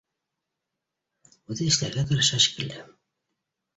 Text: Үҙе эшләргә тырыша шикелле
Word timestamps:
Үҙе 1.55 1.67
эшләргә 1.73 2.07
тырыша 2.13 2.43
шикелле 2.47 2.81